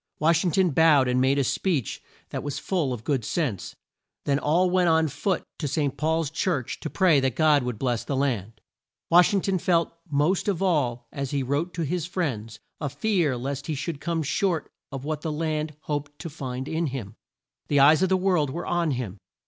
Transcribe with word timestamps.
Wash 0.17 0.43
ing 0.43 0.49
ton 0.49 0.71
bowed 0.71 1.07
and 1.07 1.21
made 1.21 1.37
a 1.37 1.43
speech 1.43 2.01
that 2.31 2.41
was 2.41 2.57
full 2.57 2.91
of 2.91 3.03
good 3.03 3.23
sense. 3.23 3.75
Then 4.25 4.39
all 4.39 4.67
went 4.71 4.89
on 4.89 5.07
foot 5.09 5.43
to 5.59 5.67
St. 5.67 5.95
Paul's 5.95 6.31
Church 6.31 6.79
to 6.79 6.89
pray 6.89 7.19
that 7.19 7.35
God 7.35 7.61
would 7.61 7.77
bless 7.77 8.03
the 8.03 8.15
land. 8.15 8.59
Wash 9.11 9.31
ing 9.31 9.41
ton 9.41 9.59
felt 9.59 9.93
most 10.09 10.47
of 10.47 10.59
all 10.59 11.07
as 11.11 11.29
he 11.29 11.43
wrote 11.43 11.71
to 11.75 11.83
his 11.83 12.07
friends, 12.07 12.59
a 12.79 12.89
fear 12.89 13.37
lest 13.37 13.67
he 13.67 13.75
should 13.75 14.01
come 14.01 14.23
short 14.23 14.71
of 14.91 15.05
what 15.05 15.21
the 15.21 15.31
land 15.31 15.75
hoped 15.81 16.17
to 16.17 16.31
find 16.31 16.67
in 16.67 16.87
him. 16.87 17.15
The 17.67 17.79
eyes 17.79 18.01
of 18.01 18.09
the 18.09 18.17
world 18.17 18.49
were 18.49 18.65
on 18.65 18.89
him. 18.89 19.19